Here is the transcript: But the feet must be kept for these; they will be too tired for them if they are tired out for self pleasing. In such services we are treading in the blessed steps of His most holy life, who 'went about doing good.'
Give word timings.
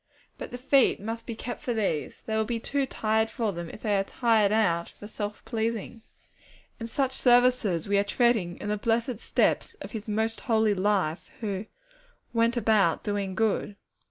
But 0.39 0.49
the 0.49 0.57
feet 0.57 0.99
must 0.99 1.27
be 1.27 1.35
kept 1.35 1.61
for 1.61 1.75
these; 1.75 2.23
they 2.25 2.35
will 2.35 2.43
be 2.43 2.59
too 2.59 2.87
tired 2.87 3.29
for 3.29 3.51
them 3.53 3.69
if 3.69 3.83
they 3.83 3.99
are 3.99 4.03
tired 4.03 4.51
out 4.51 4.89
for 4.89 5.05
self 5.05 5.45
pleasing. 5.45 6.01
In 6.79 6.87
such 6.87 7.11
services 7.11 7.87
we 7.87 7.99
are 7.99 8.03
treading 8.03 8.57
in 8.57 8.67
the 8.69 8.77
blessed 8.77 9.19
steps 9.19 9.75
of 9.75 9.91
His 9.91 10.09
most 10.09 10.39
holy 10.41 10.73
life, 10.73 11.29
who 11.41 11.67
'went 12.33 12.57
about 12.57 13.03
doing 13.03 13.35
good.' 13.35 13.75